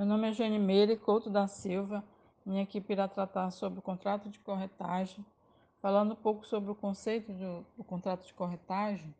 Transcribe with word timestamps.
Meu 0.00 0.06
nome 0.06 0.30
é 0.30 0.32
Jane 0.32 0.58
Meire 0.58 0.96
Couto 0.96 1.28
da 1.28 1.46
Silva. 1.46 2.02
Minha 2.46 2.62
equipe 2.62 2.90
irá 2.90 3.06
tratar 3.06 3.50
sobre 3.50 3.80
o 3.80 3.82
contrato 3.82 4.30
de 4.30 4.38
corretagem. 4.38 5.22
Falando 5.82 6.12
um 6.12 6.16
pouco 6.16 6.46
sobre 6.46 6.70
o 6.70 6.74
conceito 6.74 7.30
do, 7.34 7.66
do 7.76 7.84
contrato 7.84 8.26
de 8.26 8.32
corretagem, 8.32 9.14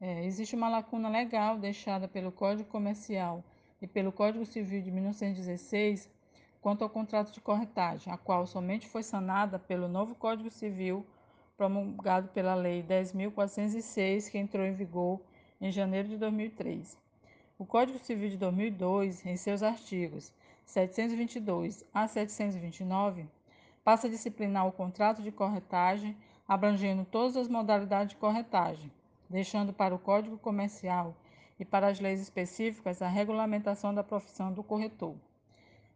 é, 0.00 0.24
existe 0.24 0.54
uma 0.54 0.68
lacuna 0.68 1.08
legal 1.08 1.58
deixada 1.58 2.06
pelo 2.06 2.30
Código 2.30 2.70
Comercial 2.70 3.42
e 3.80 3.88
pelo 3.88 4.12
Código 4.12 4.46
Civil 4.46 4.80
de 4.80 4.92
1916 4.92 6.08
quanto 6.60 6.84
ao 6.84 6.88
contrato 6.88 7.32
de 7.32 7.40
corretagem, 7.40 8.12
a 8.12 8.16
qual 8.16 8.46
somente 8.46 8.86
foi 8.86 9.02
sanada 9.02 9.58
pelo 9.58 9.88
novo 9.88 10.14
Código 10.14 10.52
Civil 10.52 11.04
promulgado 11.56 12.28
pela 12.28 12.54
Lei 12.54 12.80
10.406, 12.84 14.30
que 14.30 14.38
entrou 14.38 14.64
em 14.64 14.72
vigor 14.72 15.20
em 15.60 15.72
janeiro 15.72 16.06
de 16.06 16.16
2003. 16.16 17.01
O 17.62 17.64
Código 17.64 18.00
Civil 18.00 18.28
de 18.28 18.36
2002, 18.38 19.24
em 19.24 19.36
seus 19.36 19.62
artigos 19.62 20.32
722 20.64 21.84
a 21.94 22.08
729, 22.08 23.28
passa 23.84 24.08
a 24.08 24.10
disciplinar 24.10 24.66
o 24.66 24.72
contrato 24.72 25.22
de 25.22 25.30
corretagem, 25.30 26.16
abrangendo 26.48 27.04
todas 27.04 27.36
as 27.36 27.46
modalidades 27.46 28.14
de 28.14 28.16
corretagem, 28.16 28.90
deixando 29.30 29.72
para 29.72 29.94
o 29.94 29.98
Código 30.00 30.36
Comercial 30.38 31.14
e 31.56 31.64
para 31.64 31.86
as 31.86 32.00
leis 32.00 32.20
específicas 32.20 33.00
a 33.00 33.06
regulamentação 33.06 33.94
da 33.94 34.02
profissão 34.02 34.52
do 34.52 34.64
corretor. 34.64 35.14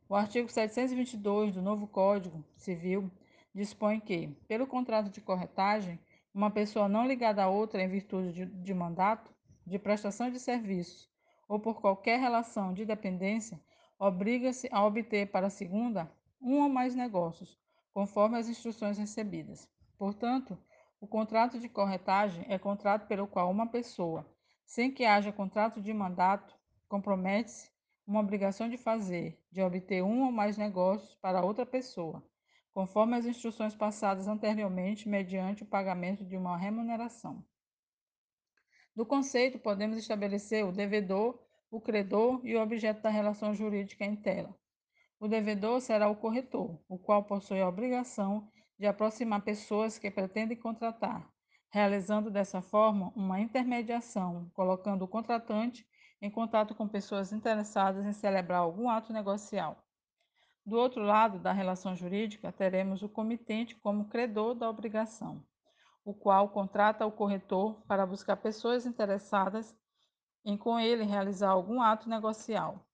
O 0.09 0.15
artigo 0.15 0.49
722 0.49 1.53
do 1.53 1.61
novo 1.61 1.89
Código 1.89 2.45
Civil 2.55 3.11
dispõe 3.53 3.99
que, 3.99 4.29
pelo 4.47 4.69
contrato 4.69 5.11
de 5.11 5.21
corretagem, 5.21 5.99
uma 6.33 6.49
pessoa 6.49 6.89
não 6.89 7.09
ligada 7.09 7.43
a 7.43 7.49
outra 7.49 7.83
em 7.83 7.89
virtude 7.89 8.33
de, 8.33 8.47
de 8.47 8.73
mandato, 8.73 9.35
de 9.67 9.81
prestação 9.81 10.31
de 10.31 10.39
serviços 10.39 11.16
ou 11.49 11.59
por 11.59 11.81
qualquer 11.81 12.19
relação 12.19 12.73
de 12.73 12.85
dependência, 12.85 13.61
obriga-se 13.99 14.69
a 14.71 14.85
obter 14.85 15.31
para 15.31 15.47
a 15.47 15.51
segunda 15.51 16.11
um 16.41 16.63
ou 16.63 16.69
mais 16.69 16.95
negócios, 16.95 17.59
conforme 17.93 18.39
as 18.39 18.49
instruções 18.49 18.99
recebidas. 18.99 19.69
Portanto, 19.97 20.59
o 21.01 21.07
contrato 21.07 21.59
de 21.59 21.69
corretagem 21.69 22.45
é 22.49 22.59
contrato 22.59 23.07
pelo 23.07 23.27
qual 23.27 23.51
uma 23.51 23.67
pessoa, 23.67 24.27
sem 24.65 24.91
que 24.91 25.05
haja 25.05 25.33
contrato 25.33 25.81
de 25.81 25.93
mandato, 25.93 26.55
compromete-se 26.89 27.71
uma 28.07 28.21
obrigação 28.21 28.69
de 28.69 28.77
fazer, 28.77 29.43
de 29.51 29.61
obter 29.63 30.03
um 30.03 30.25
ou 30.25 30.33
mais 30.33 30.57
negócios 30.57 31.15
para 31.17 31.45
outra 31.45 31.67
pessoa, 31.67 32.23
conforme 32.73 33.17
as 33.17 33.27
instruções 33.27 33.75
passadas 33.75 34.29
anteriormente, 34.29 35.09
mediante 35.09 35.63
o 35.63 35.67
pagamento 35.67 36.25
de 36.25 36.37
uma 36.37 36.57
remuneração. 36.57 37.45
Do 38.97 39.05
conceito, 39.05 39.59
podemos 39.59 39.99
estabelecer 39.99 40.65
o 40.65 40.73
devedor, 40.73 41.39
o 41.71 41.79
credor 41.79 42.41
e 42.43 42.57
o 42.57 42.63
objeto 42.63 43.03
da 43.03 43.11
relação 43.11 43.53
jurídica 43.53 44.07
em 44.07 44.17
tela. 44.17 44.57
O 45.21 45.29
devedor 45.29 45.83
será 45.83 46.09
o 46.09 46.17
corretor, 46.17 46.81
o 46.89 46.99
qual 46.99 47.23
possui 47.23 47.61
a 47.61 47.69
obrigação 47.69 48.51
de 48.79 48.87
aproximar 48.87 49.43
pessoas 49.43 49.99
que 49.99 50.11
pretendem 50.11 50.57
contratar, 50.57 51.31
realizando 51.69 52.31
dessa 52.31 52.63
forma 52.63 53.13
uma 53.15 53.39
intermediação, 53.39 54.51
colocando 54.55 55.03
o 55.03 55.09
contratante 55.09 55.87
em 56.23 56.31
contato 56.31 56.75
com 56.75 56.89
pessoas 56.89 57.35
interessadas 57.35 58.07
em 58.07 58.15
celebrar 58.15 58.61
algum 58.61 58.89
ato 58.89 59.13
negocial. 59.13 59.77
Do 60.65 60.79
outro 60.79 61.03
lado 61.03 61.39
da 61.39 61.53
relação 61.53 61.95
jurídica, 61.95 62.51
teremos 62.51 63.03
o 63.03 63.11
comitente 63.11 63.77
como 63.77 64.09
credor 64.09 64.55
da 64.55 64.71
obrigação 64.71 65.45
o 66.07 66.15
qual 66.15 66.49
contrata 66.51 67.05
o 67.05 67.11
corretor 67.11 67.83
para 67.89 68.07
buscar 68.07 68.37
pessoas 68.37 68.87
interessadas 68.87 69.77
em 70.45 70.57
com 70.57 70.79
ele 70.79 71.03
realizar 71.03 71.51
algum 71.51 71.83
ato 71.83 72.09
negocial. 72.09 72.87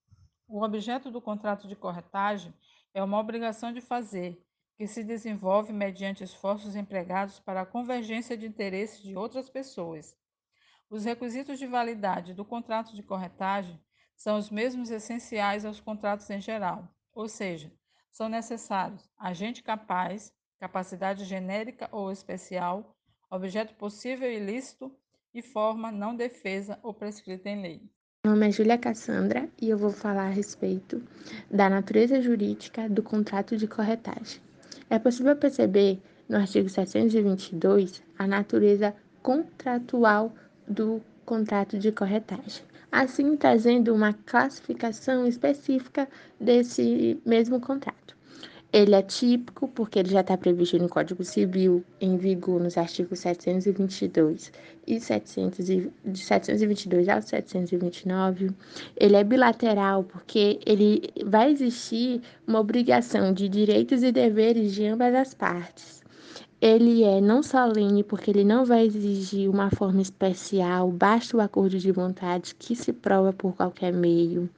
O 0.49 0.65
objeto 0.65 1.11
do 1.11 1.21
contrato 1.21 1.69
de 1.69 1.77
corretagem 1.77 2.55
é 2.95 3.03
uma 3.03 3.19
obrigação 3.19 3.71
de 3.71 3.83
fazer, 3.83 4.43
que 4.79 4.87
se 4.87 5.05
desenvolve 5.05 5.75
mediante 5.75 6.25
esforços 6.25 6.75
empregados 6.75 7.39
para 7.39 7.61
a 7.61 7.67
convergência 7.67 8.35
de 8.35 8.47
interesses 8.47 9.03
de 9.03 9.15
outras 9.15 9.51
pessoas. 9.51 10.17
Os 10.89 11.05
requisitos 11.05 11.59
de 11.59 11.67
validade 11.67 12.33
do 12.33 12.47
contrato 12.47 12.97
de 12.97 13.03
corretagem 13.03 13.79
são 14.17 14.39
os 14.39 14.49
mesmos 14.49 14.91
essenciais 14.91 15.67
aos 15.67 15.81
contratos 15.81 16.31
em 16.31 16.41
geral, 16.41 16.89
ou 17.13 17.29
seja, 17.29 17.71
são 18.11 18.31
necessários 18.31 19.07
agente 19.19 19.63
capaz, 19.63 20.35
capacidade 20.59 21.27
genérica 21.27 21.91
ou 21.93 22.11
especial, 22.11 22.97
objeto 23.33 23.75
possível 23.75 24.31
ilícito 24.31 24.93
e 25.33 25.41
forma 25.41 25.91
não 25.91 26.15
defesa 26.15 26.79
ou 26.83 26.93
prescrita 26.93 27.49
em 27.49 27.63
lei. 27.63 27.83
Meu 28.25 28.35
nome 28.35 28.49
é 28.49 28.53
Júlia 28.53 28.77
Cassandra 28.77 29.49
e 29.61 29.71
eu 29.71 29.79
vou 29.79 29.91
falar 29.91 30.27
a 30.27 30.31
respeito 30.31 31.03
da 31.51 31.71
natureza 31.71 32.21
jurídica 32.21 32.89
do 32.91 33.03
contrato 33.03 33.57
de 33.57 33.67
corretagem. 33.67 34.41
É 34.91 34.99
possível 34.99 35.35
perceber 35.35 35.99
no 36.29 36.37
artigo 36.37 36.69
722 36.69 38.03
a 38.19 38.27
natureza 38.27 38.95
contratual 39.23 40.33
do 40.69 41.03
contrato 41.25 41.79
de 41.79 41.91
corretagem, 41.91 42.63
assim 42.93 43.35
trazendo 43.35 43.95
uma 43.95 44.13
classificação 44.13 45.27
específica 45.27 46.07
desse 46.39 47.19
mesmo 47.25 47.59
contrato. 47.59 48.15
Ele 48.73 48.95
é 48.95 49.03
típico 49.03 49.69
porque 49.69 49.99
ele 49.99 50.09
já 50.09 50.23
está 50.23 50.35
previsto 50.39 50.79
no 50.79 50.89
Código 50.89 51.23
Civil, 51.23 51.85
em 52.01 52.17
vigor 52.17 52.59
nos 52.59 52.79
artigos 52.79 53.19
722 53.19 54.51
e 54.87 54.99
700 54.99 55.69
e, 55.69 55.93
de 56.03 56.19
722 56.19 57.07
ao 57.11 57.21
729. 57.21 58.51
Ele 58.97 59.17
é 59.17 59.23
bilateral 59.23 60.05
porque 60.05 60.59
ele 60.65 61.03
vai 61.27 61.53
existir 61.53 62.23
uma 62.47 62.61
obrigação 62.61 63.35
de 63.35 63.47
direitos 63.47 64.03
e 64.03 64.11
deveres 64.11 64.73
de 64.73 64.87
ambas 64.87 65.15
as 65.15 65.35
partes. 65.35 66.03
Ele 66.59 67.05
é 67.05 67.21
não 67.21 67.43
solene 67.43 68.03
porque 68.03 68.31
ele 68.31 68.45
não 68.45 68.65
vai 68.65 68.87
exigir 68.87 69.51
uma 69.51 69.69
forma 69.71 70.01
especial, 70.01 70.91
basta 70.91 71.37
o 71.37 71.41
acordo 71.43 71.79
de 71.79 71.93
vontade 71.93 72.55
que 72.55 72.75
se 72.75 72.91
prova 72.91 73.35
por 73.35 73.55
qualquer 73.55 73.93
meio. 73.93 74.49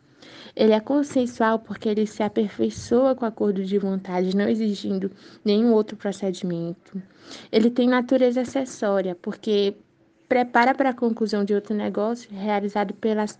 Ele 0.54 0.72
é 0.72 0.80
consensual 0.80 1.58
porque 1.58 1.88
ele 1.88 2.06
se 2.06 2.22
aperfeiçoa 2.22 3.14
com 3.14 3.24
acordo 3.24 3.64
de 3.64 3.78
vontade, 3.78 4.36
não 4.36 4.48
exigindo 4.48 5.10
nenhum 5.44 5.72
outro 5.72 5.96
procedimento. 5.96 7.02
Ele 7.50 7.70
tem 7.70 7.88
natureza 7.88 8.42
acessória, 8.42 9.14
porque 9.14 9.74
prepara 10.28 10.74
para 10.74 10.90
a 10.90 10.94
conclusão 10.94 11.44
de 11.44 11.54
outro 11.54 11.74
negócio 11.74 12.30
realizado 12.32 12.94
pelas 12.94 13.38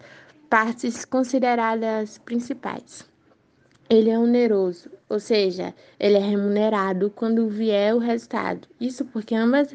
partes 0.50 1.04
consideradas 1.04 2.18
principais. 2.18 3.08
Ele 3.88 4.10
é 4.10 4.18
oneroso, 4.18 4.90
ou 5.08 5.20
seja, 5.20 5.74
ele 6.00 6.16
é 6.16 6.20
remunerado 6.20 7.10
quando 7.10 7.48
vier 7.48 7.94
o 7.94 7.98
resultado. 7.98 8.66
Isso 8.80 9.04
porque 9.04 9.34
ambas, 9.34 9.74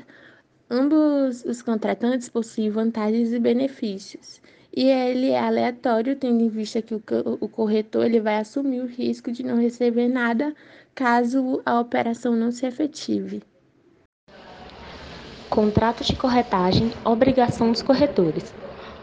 ambos 0.69 1.45
os 1.45 1.61
contratantes 1.61 2.27
possuem 2.27 2.69
vantagens 2.69 3.31
e 3.31 3.39
benefícios 3.39 4.41
e 4.75 4.85
ele 4.85 5.31
é 5.31 5.39
aleatório, 5.39 6.15
tendo 6.15 6.41
em 6.41 6.49
vista 6.49 6.81
que 6.81 6.93
o 6.93 7.49
corretor 7.49 8.05
ele 8.05 8.19
vai 8.19 8.37
assumir 8.37 8.81
o 8.81 8.85
risco 8.85 9.31
de 9.31 9.43
não 9.43 9.57
receber 9.57 10.07
nada 10.07 10.53
caso 10.93 11.61
a 11.65 11.79
operação 11.79 12.35
não 12.35 12.51
se 12.51 12.65
efetive. 12.65 13.41
Contrato 15.49 16.03
de 16.03 16.15
corretagem, 16.15 16.91
obrigação 17.03 17.71
dos 17.71 17.81
corretores. 17.81 18.53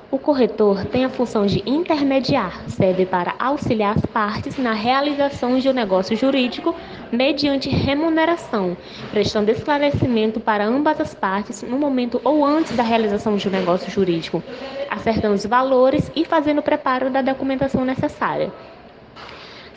O 0.08 0.18
corretor 0.18 0.84
tem 0.84 1.04
a 1.04 1.10
função 1.10 1.46
de 1.46 1.68
intermediar, 1.68 2.70
serve 2.70 3.04
para 3.04 3.34
auxiliar 3.40 3.96
as 3.96 4.06
partes 4.06 4.56
na 4.56 4.72
realização 4.72 5.58
de 5.58 5.68
um 5.68 5.72
negócio 5.72 6.16
jurídico 6.16 6.74
mediante 7.16 7.70
remuneração, 7.70 8.76
prestando 9.10 9.50
esclarecimento 9.50 10.38
para 10.38 10.66
ambas 10.66 11.00
as 11.00 11.14
partes 11.14 11.62
no 11.62 11.78
momento 11.78 12.20
ou 12.22 12.44
antes 12.44 12.76
da 12.76 12.82
realização 12.82 13.36
de 13.36 13.48
um 13.48 13.50
negócio 13.50 13.90
jurídico, 13.90 14.42
acertando 14.90 15.34
os 15.34 15.46
valores 15.46 16.10
e 16.14 16.24
fazendo 16.24 16.58
o 16.58 16.62
preparo 16.62 17.10
da 17.10 17.22
documentação 17.22 17.84
necessária. 17.84 18.52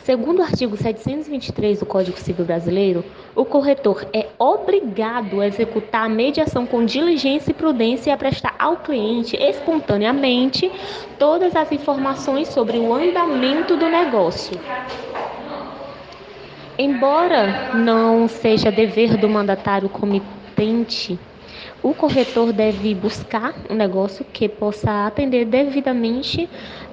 Segundo 0.02 0.40
o 0.40 0.42
artigo 0.42 0.76
723 0.76 1.78
do 1.78 1.86
Código 1.86 2.18
Civil 2.18 2.44
Brasileiro, 2.44 3.04
o 3.34 3.44
corretor 3.44 4.06
é 4.12 4.26
obrigado 4.38 5.40
a 5.40 5.46
executar 5.46 6.06
a 6.06 6.08
mediação 6.08 6.66
com 6.66 6.84
diligência 6.84 7.50
e 7.50 7.54
prudência 7.54 8.10
e 8.10 8.12
a 8.12 8.16
prestar 8.16 8.54
ao 8.58 8.78
cliente 8.78 9.36
espontaneamente 9.36 10.72
todas 11.18 11.54
as 11.54 11.70
informações 11.70 12.48
sobre 12.48 12.78
o 12.78 12.92
andamento 12.92 13.76
do 13.76 13.88
negócio. 13.88 14.58
Embora 16.82 17.74
não 17.74 18.26
seja 18.26 18.72
dever 18.72 19.18
do 19.18 19.28
mandatário 19.28 19.86
comitente 19.90 21.18
o 21.82 21.92
corretor 21.92 22.54
deve 22.54 22.94
buscar 22.94 23.54
um 23.68 23.74
negócio 23.74 24.24
que 24.24 24.48
possa 24.48 25.06
atender 25.06 25.44
devidamente 25.44 26.48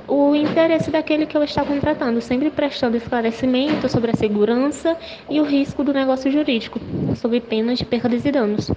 o 0.06 0.36
interesse 0.36 0.92
daquele 0.92 1.26
que 1.26 1.38
ele 1.38 1.46
está 1.46 1.64
contratando, 1.64 2.20
sempre 2.20 2.52
prestando 2.52 2.98
esclarecimento 2.98 3.88
sobre 3.88 4.12
a 4.12 4.14
segurança 4.14 4.98
e 5.30 5.40
o 5.40 5.46
risco 5.46 5.86
do 5.86 5.94
negócio 5.94 6.30
jurídico, 6.30 6.82
sob 7.16 7.40
pena 7.40 7.74
de 7.74 7.86
perdas 7.86 8.26
e 8.26 8.32
danos. 8.32 8.70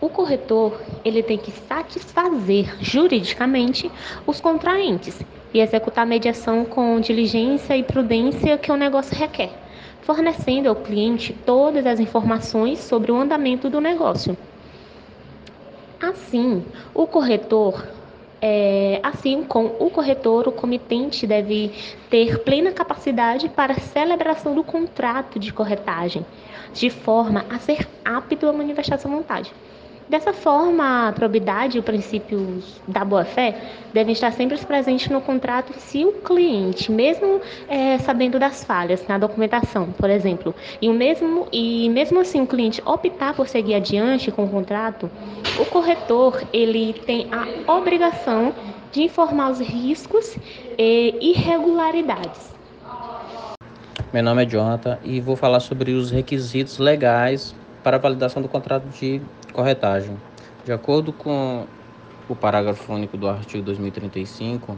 O 0.00 0.08
corretor 0.08 0.80
ele 1.04 1.20
tem 1.20 1.36
que 1.36 1.50
satisfazer 1.50 2.76
juridicamente 2.80 3.90
os 4.24 4.40
contraentes, 4.40 5.20
e 5.54 5.60
executar 5.60 6.02
a 6.02 6.06
mediação 6.06 6.64
com 6.64 6.98
diligência 6.98 7.76
e 7.76 7.82
prudência 7.84 8.58
que 8.58 8.72
o 8.72 8.76
negócio 8.76 9.16
requer, 9.16 9.50
fornecendo 10.04 10.68
ao 10.68 10.76
cliente 10.76 11.32
todas 11.44 11.84
as 11.86 12.00
informações 12.00 12.78
sobre 12.78 13.10
o 13.10 13.16
andamento 13.16 13.68
do 13.68 13.80
negócio. 13.80 14.36
Assim, 16.00 16.64
o 16.92 17.06
corretor 17.06 17.84
é, 18.46 19.00
assim 19.02 19.42
como 19.42 19.74
o 19.78 19.88
corretor, 19.88 20.46
o 20.46 20.52
comitente 20.52 21.26
deve 21.26 21.72
ter 22.10 22.40
plena 22.40 22.72
capacidade 22.72 23.48
para 23.48 23.72
celebração 23.80 24.54
do 24.54 24.62
contrato 24.62 25.38
de 25.38 25.50
corretagem, 25.50 26.26
de 26.74 26.90
forma 26.90 27.46
a 27.48 27.58
ser 27.58 27.88
apto 28.04 28.46
a 28.46 28.52
manifestar 28.52 28.98
sua 28.98 29.10
vontade. 29.10 29.50
Dessa 30.08 30.34
forma, 30.34 31.08
a 31.08 31.12
probidade 31.12 31.76
e 31.76 31.80
os 31.80 31.84
princípios 31.84 32.80
da 32.86 33.02
boa-fé 33.04 33.56
devem 33.92 34.12
estar 34.12 34.32
sempre 34.32 34.58
presentes 34.58 35.08
no 35.08 35.20
contrato 35.20 35.72
se 35.78 36.04
o 36.04 36.12
cliente, 36.12 36.92
mesmo 36.92 37.40
é, 37.68 37.96
sabendo 37.98 38.38
das 38.38 38.62
falhas 38.62 39.06
na 39.08 39.16
documentação, 39.16 39.92
por 39.92 40.10
exemplo, 40.10 40.54
e, 40.80 40.90
o 40.90 40.92
mesmo, 40.92 41.48
e 41.50 41.88
mesmo 41.88 42.20
assim 42.20 42.42
o 42.42 42.46
cliente 42.46 42.82
optar 42.84 43.34
por 43.34 43.48
seguir 43.48 43.74
adiante 43.74 44.30
com 44.30 44.44
o 44.44 44.48
contrato, 44.48 45.10
o 45.58 45.64
corretor 45.64 46.42
ele 46.52 46.92
tem 47.06 47.28
a 47.32 47.72
obrigação 47.72 48.54
de 48.92 49.04
informar 49.04 49.52
os 49.52 49.58
riscos 49.58 50.36
e 50.78 51.16
irregularidades. 51.20 52.52
Meu 54.12 54.22
nome 54.22 54.44
é 54.44 54.46
Jonathan 54.46 54.98
e 55.02 55.18
vou 55.18 55.34
falar 55.34 55.60
sobre 55.60 55.92
os 55.92 56.10
requisitos 56.10 56.78
legais 56.78 57.54
para 57.84 57.98
a 57.98 58.00
validação 58.00 58.40
do 58.40 58.48
contrato 58.48 58.88
de 58.98 59.20
corretagem. 59.52 60.16
De 60.64 60.72
acordo 60.72 61.12
com 61.12 61.66
o 62.26 62.34
parágrafo 62.34 62.90
único 62.90 63.18
do 63.18 63.28
artigo 63.28 63.62
2035, 63.62 64.76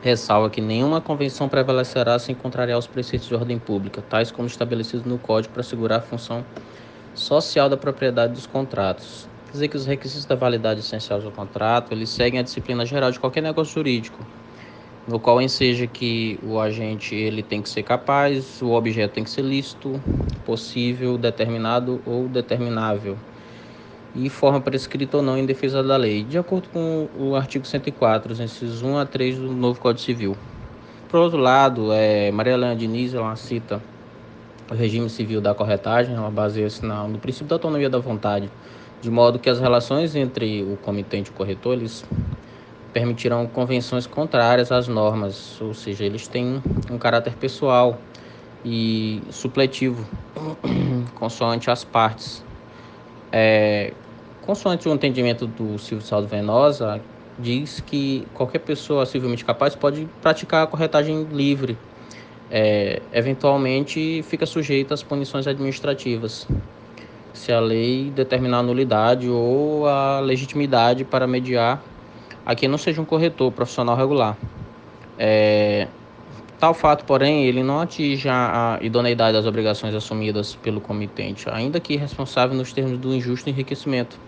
ressalva 0.00 0.48
que 0.48 0.62
nenhuma 0.62 1.02
convenção 1.02 1.46
prevalecerá 1.46 2.18
sem 2.18 2.34
contrariar 2.34 2.78
os 2.78 2.86
preceitos 2.86 3.28
de 3.28 3.34
ordem 3.34 3.58
pública, 3.58 4.02
tais 4.08 4.30
como 4.32 4.48
estabelecidos 4.48 5.04
no 5.04 5.18
Código 5.18 5.52
para 5.52 5.60
assegurar 5.60 5.98
a 5.98 6.02
função 6.02 6.42
social 7.14 7.68
da 7.68 7.76
propriedade 7.76 8.32
dos 8.32 8.46
contratos. 8.46 9.28
Quer 9.46 9.52
dizer 9.52 9.68
que 9.68 9.76
os 9.76 9.84
requisitos 9.84 10.24
da 10.24 10.34
validade 10.34 10.80
essencial 10.80 11.20
do 11.20 11.30
contrato, 11.30 11.92
eles 11.92 12.08
seguem 12.08 12.40
a 12.40 12.42
disciplina 12.42 12.86
geral 12.86 13.10
de 13.10 13.20
qualquer 13.20 13.42
negócio 13.42 13.74
jurídico, 13.74 14.24
no 15.06 15.18
qual 15.18 15.40
enseja 15.40 15.86
que 15.86 16.38
o 16.42 16.60
agente 16.60 17.14
ele 17.14 17.42
tem 17.42 17.62
que 17.62 17.68
ser 17.68 17.82
capaz, 17.82 18.60
o 18.62 18.72
objeto 18.72 19.14
tem 19.14 19.24
que 19.24 19.30
ser 19.30 19.42
lícito, 19.42 20.00
possível, 20.44 21.16
determinado 21.16 22.00
ou 22.06 22.28
determinável 22.28 23.16
e 24.14 24.28
forma 24.28 24.60
prescrita 24.60 25.18
ou 25.18 25.22
não 25.22 25.38
em 25.38 25.46
defesa 25.46 25.82
da 25.82 25.96
lei, 25.96 26.24
de 26.24 26.36
acordo 26.36 26.68
com 26.70 27.08
o 27.18 27.36
artigo 27.36 27.64
104, 27.64 28.32
incisos 28.42 28.82
1 28.82 28.98
a 28.98 29.06
3 29.06 29.38
do 29.38 29.52
novo 29.52 29.80
Código 29.80 30.00
Civil. 30.00 30.36
Por 31.08 31.20
outro 31.20 31.38
lado, 31.38 31.92
é, 31.92 32.30
Maria 32.30 32.54
Helena 32.54 32.74
Diniz 32.74 33.14
ela 33.14 33.34
cita 33.36 33.80
o 34.70 34.74
regime 34.74 35.08
civil 35.10 35.40
da 35.40 35.54
corretagem, 35.54 36.14
ela 36.14 36.30
baseia-se 36.30 36.84
no 36.84 37.18
princípio 37.18 37.48
da 37.48 37.56
autonomia 37.56 37.90
da 37.90 37.98
vontade, 37.98 38.50
de 39.00 39.10
modo 39.10 39.38
que 39.38 39.50
as 39.50 39.58
relações 39.58 40.14
entre 40.14 40.62
o 40.62 40.76
comitente 40.76 41.30
e 41.30 41.32
o 41.32 41.36
corretor 41.36 41.74
eles 41.74 42.04
permitirão 42.92 43.46
convenções 43.46 44.06
contrárias 44.06 44.72
às 44.72 44.88
normas, 44.88 45.60
ou 45.60 45.74
seja, 45.74 46.04
eles 46.04 46.26
têm 46.26 46.62
um 46.90 46.98
caráter 46.98 47.34
pessoal 47.34 47.98
e 48.64 49.22
supletivo, 49.30 50.06
consoante 51.14 51.70
as 51.70 51.84
partes. 51.84 52.44
É, 53.32 53.92
consoante 54.42 54.88
o 54.88 54.92
entendimento 54.92 55.46
do 55.46 55.78
Silvio 55.78 56.04
Saldo 56.04 56.26
Venosa, 56.26 57.00
diz 57.38 57.80
que 57.80 58.26
qualquer 58.34 58.58
pessoa 58.58 59.06
civilmente 59.06 59.44
capaz 59.44 59.74
pode 59.74 60.06
praticar 60.20 60.64
a 60.64 60.66
corretagem 60.66 61.24
livre. 61.32 61.78
É, 62.50 63.00
eventualmente 63.12 64.24
fica 64.24 64.44
sujeita 64.44 64.92
às 64.92 65.02
punições 65.04 65.46
administrativas, 65.46 66.48
se 67.32 67.52
a 67.52 67.60
lei 67.60 68.10
determinar 68.10 68.58
a 68.58 68.62
nulidade 68.62 69.28
ou 69.28 69.86
a 69.86 70.18
legitimidade 70.18 71.04
para 71.04 71.28
mediar 71.28 71.80
a 72.50 72.54
quem 72.56 72.68
não 72.68 72.76
seja 72.76 73.00
um 73.00 73.04
corretor 73.04 73.52
profissional 73.52 73.96
regular. 73.96 74.36
É, 75.16 75.86
Tal 76.58 76.74
fato, 76.74 77.06
porém, 77.06 77.46
ele 77.46 77.62
não 77.62 77.80
atinge 77.80 78.28
a, 78.28 78.78
idoneidade 78.82 79.32
das 79.32 79.46
obrigações 79.46 79.94
assumidas 79.94 80.54
pelo 80.56 80.78
comitente, 80.78 81.48
ainda 81.48 81.80
que 81.80 81.96
responsável 81.96 82.54
nos 82.54 82.70
termos 82.70 82.98
do 82.98 83.14
injusto 83.14 83.48
enriquecimento. 83.48 84.18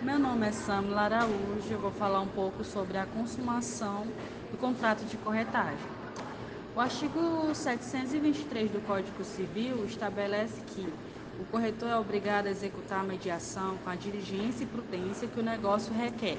Meu 0.00 0.18
nome 0.18 0.46
é 0.46 0.52
Samila 0.52 1.02
Araújo, 1.02 1.68
eu 1.68 1.78
vou 1.78 1.90
falar 1.90 2.20
um 2.20 2.28
pouco 2.28 2.64
sobre 2.64 2.96
a 2.96 3.04
consumação 3.04 4.06
do 4.50 4.56
contrato 4.56 5.04
de 5.04 5.18
corretagem. 5.18 5.76
O 6.74 6.80
artigo 6.80 7.52
723 7.52 8.70
do 8.70 8.80
Código 8.86 9.24
Civil 9.24 9.84
estabelece 9.84 10.62
que 10.68 10.86
o 11.38 11.44
corretor 11.44 11.88
é 11.88 11.96
obrigado 11.96 12.46
a 12.46 12.50
executar 12.50 13.00
a 13.00 13.04
mediação 13.04 13.76
com 13.78 13.90
a 13.90 13.94
diligência 13.94 14.64
e 14.64 14.66
prudência 14.66 15.28
que 15.28 15.38
o 15.38 15.42
negócio 15.42 15.92
requer, 15.92 16.38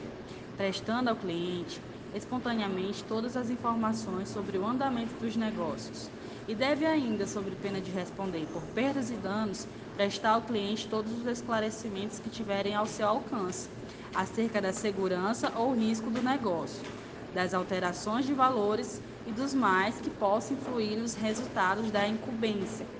prestando 0.55 1.09
ao 1.09 1.15
cliente 1.15 1.79
espontaneamente 2.15 3.03
todas 3.03 3.37
as 3.37 3.49
informações 3.49 4.29
sobre 4.29 4.57
o 4.57 4.65
andamento 4.65 5.13
dos 5.15 5.35
negócios 5.35 6.09
e 6.47 6.55
deve 6.55 6.85
ainda, 6.85 7.27
sob 7.27 7.51
pena 7.57 7.79
de 7.79 7.91
responder 7.91 8.47
por 8.47 8.63
perdas 8.67 9.11
e 9.11 9.15
danos, 9.15 9.67
prestar 9.95 10.31
ao 10.31 10.41
cliente 10.41 10.87
todos 10.87 11.11
os 11.11 11.25
esclarecimentos 11.27 12.19
que 12.19 12.29
tiverem 12.29 12.73
ao 12.73 12.87
seu 12.87 13.07
alcance 13.07 13.69
acerca 14.15 14.59
da 14.59 14.73
segurança 14.73 15.51
ou 15.55 15.75
risco 15.75 16.09
do 16.09 16.23
negócio, 16.23 16.87
das 17.33 17.53
alterações 17.53 18.25
de 18.25 18.33
valores 18.33 18.99
e 19.27 19.31
dos 19.31 19.53
mais 19.53 19.99
que 19.99 20.09
possam 20.09 20.57
influir 20.57 20.97
nos 20.97 21.13
resultados 21.13 21.91
da 21.91 22.07
incumbência. 22.07 22.96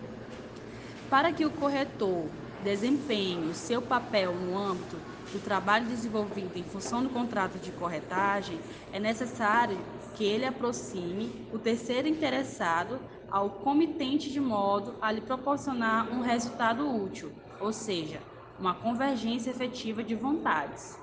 Para 1.10 1.32
que 1.32 1.46
o 1.46 1.50
corretor 1.50 2.26
desempenhe 2.64 3.50
o 3.50 3.54
seu 3.54 3.82
papel 3.82 4.36
no 4.36 4.58
âmbito 4.58 4.98
do 5.32 5.40
trabalho 5.40 5.86
desenvolvido 5.86 6.58
em 6.58 6.64
função 6.64 7.02
do 7.02 7.10
contrato 7.10 7.58
de 7.60 7.72
corretagem, 7.72 8.60
é 8.92 9.00
necessário 9.00 9.78
que 10.16 10.26
ele 10.26 10.46
aproxime 10.46 11.48
o 11.54 11.58
terceiro 11.58 12.10
interessado 12.10 13.00
ao 13.32 13.50
comitente 13.50 14.30
de 14.30 14.40
modo 14.42 14.96
a 15.02 15.10
lhe 15.10 15.22
proporcionar 15.22 16.12
um 16.12 16.22
resultado 16.22 16.86
útil, 16.90 17.32
ou 17.62 17.72
seja, 17.72 18.20
uma 18.60 18.74
convergência 18.74 19.50
efetiva 19.50 20.04
de 20.04 20.14
vontades. 20.14 20.98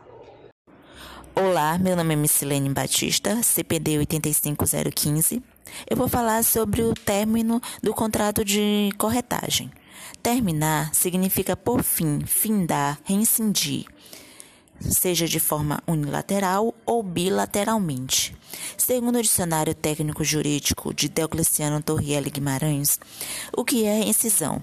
Olá, 1.35 1.79
meu 1.79 1.97
nome 1.97 2.13
é 2.13 2.17
Missilene 2.17 2.69
Batista, 2.69 3.43
CPD 3.43 3.99
85015. 3.99 5.43
Eu 5.89 5.97
vou 5.97 6.09
falar 6.09 6.45
sobre 6.45 6.83
o 6.83 6.93
término 6.93 7.61
do 7.83 7.95
contrato 7.95 8.45
de 8.45 8.91
corretagem. 8.99 9.71
Terminar 10.23 10.95
significa 10.95 11.57
por 11.57 11.83
fim, 11.83 12.21
findar, 12.27 12.99
reincindir, 13.05 13.87
seja 14.81 15.27
de 15.27 15.41
forma 15.41 15.83
unilateral 15.87 16.75
ou 16.85 17.03
bilateralmente. 17.03 18.37
Segundo 18.77 19.19
o 19.19 19.23
Dicionário 19.23 19.75
Técnico 19.75 20.25
Jurídico 20.25 20.93
de 20.93 21.09
Deocleciano 21.09 21.83
Torrielli 21.83 22.31
Guimarães, 22.31 22.99
o 23.57 23.65
que 23.65 23.85
é 23.85 24.07
incisão? 24.07 24.63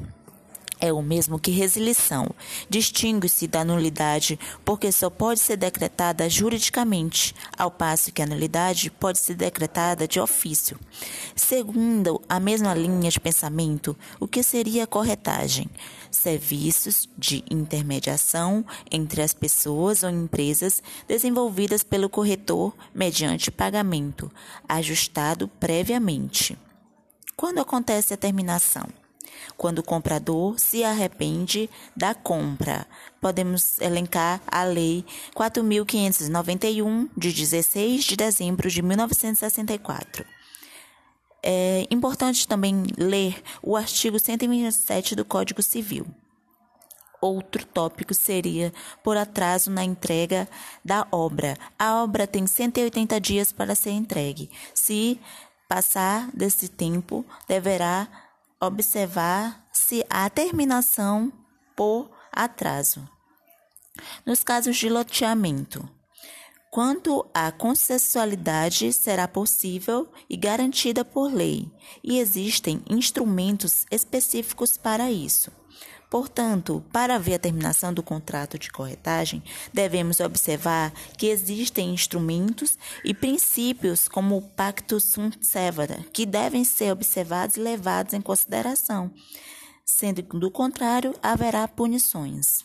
É 0.82 0.92
o 0.92 1.02
mesmo 1.02 1.40
que 1.40 1.52
resilição. 1.52 2.32
Distingue-se 2.68 3.48
da 3.48 3.64
nulidade 3.64 4.38
porque 4.66 4.92
só 4.92 5.10
pode 5.10 5.40
ser 5.40 5.56
decretada 5.56 6.28
juridicamente, 6.28 7.34
ao 7.56 7.70
passo 7.70 8.12
que 8.12 8.22
a 8.22 8.26
nulidade 8.26 8.90
pode 8.90 9.20
ser 9.20 9.36
decretada 9.36 10.08
de 10.08 10.20
ofício. 10.20 10.80
Segundo 11.36 12.22
a 12.28 12.40
mesma 12.40 12.74
linha 12.74 13.12
de 13.12 13.20
pensamento, 13.20 13.96
o 14.20 14.28
que 14.28 14.42
seria 14.42 14.88
corretagem? 14.88 15.70
Serviços 16.10 17.08
de 17.18 17.44
intermediação 17.50 18.66
entre 18.92 19.22
as 19.22 19.34
pessoas 19.34 20.04
ou 20.04 20.10
empresas 20.10 20.82
desenvolvidas 21.08 21.84
pelo 21.84 22.10
corretor 22.10 22.76
mediante 22.94 23.52
pagamento, 23.52 24.30
ajustado 24.68 25.48
previamente. 25.48 26.58
Quando 27.38 27.60
acontece 27.60 28.14
a 28.14 28.18
terminação? 28.18 29.00
Quando 29.58 29.80
o 29.80 29.84
comprador 29.84 30.60
se 30.60 30.84
arrepende 30.84 31.70
da 31.96 32.14
compra. 32.14 32.88
Podemos 33.20 33.80
elencar 33.80 34.42
a 34.48 34.64
Lei 34.64 35.06
4.591, 35.36 37.10
de 37.18 37.32
16 37.32 38.04
de 38.04 38.16
dezembro 38.16 38.70
de 38.70 38.82
1964. 38.82 40.26
É 41.44 41.88
importante 41.90 42.48
também 42.48 42.84
ler 42.98 43.42
o 43.64 43.76
artigo 43.76 44.20
127 44.20 45.16
do 45.16 45.26
Código 45.26 45.62
Civil. 45.62 46.06
Outro 47.20 47.66
tópico 47.66 48.16
seria 48.16 48.74
por 49.04 49.16
atraso 49.16 49.70
na 49.70 49.84
entrega 49.84 50.50
da 50.84 51.08
obra. 51.12 51.56
A 51.78 52.02
obra 52.04 52.26
tem 52.26 52.48
180 52.48 53.22
dias 53.22 53.52
para 53.52 53.76
ser 53.76 53.92
entregue. 53.92 54.50
Se 54.74 55.20
passar 55.68 56.30
desse 56.34 56.68
tempo, 56.68 57.24
deverá 57.48 58.08
observar-se 58.62 60.06
a 60.10 60.30
terminação 60.30 61.34
por 61.75 62.12
atraso. 62.32 63.08
Nos 64.25 64.44
casos 64.44 64.77
de 64.77 64.89
loteamento, 64.89 65.89
Quanto 66.72 67.25
à 67.34 67.51
consensualidade, 67.51 68.94
será 68.94 69.27
possível 69.27 70.10
e 70.30 70.38
garantida 70.38 71.03
por 71.03 71.30
lei, 71.30 71.70
e 72.01 72.18
existem 72.18 72.82
instrumentos 72.89 73.86
específicos 73.91 74.77
para 74.77 75.12
isso. 75.12 75.51
Portanto, 76.12 76.84
para 76.91 77.18
ver 77.18 77.36
a 77.36 77.39
terminação 77.39 77.94
do 77.94 78.03
contrato 78.03 78.60
de 78.60 78.70
corretagem, 78.70 79.41
devemos 79.74 80.20
observar 80.20 80.91
que 81.18 81.27
existem 81.27 81.94
instrumentos 81.94 82.77
e 83.06 83.13
princípios 83.13 84.10
como 84.10 84.36
o 84.36 84.41
Pacto 84.41 85.00
Sunt 85.00 85.38
Servanda, 85.39 86.06
que 86.12 86.25
devem 86.25 86.65
ser 86.65 86.91
observados 86.91 87.56
e 87.56 87.62
levados 87.62 88.13
em 88.13 88.20
consideração. 88.20 89.10
Sendo 89.86 90.22
do 90.22 90.51
contrário, 90.51 91.15
haverá 91.24 91.65
punições. 91.65 92.60